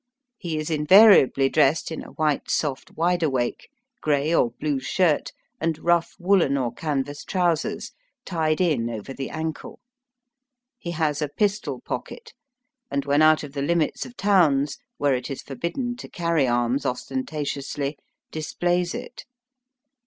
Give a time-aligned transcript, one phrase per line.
[0.39, 3.69] He is invariably dressed in a white soft wideawake,
[4.01, 7.91] grey or blue shirt, and rough woollen or canvas trousers,
[8.25, 9.79] tied in over the ankle.
[10.79, 12.33] He has a pistol pocket,
[12.89, 16.47] and when out of the limits of towns where it is for bidden to carry
[16.47, 17.99] arms ostentatiously
[18.31, 19.25] displays it.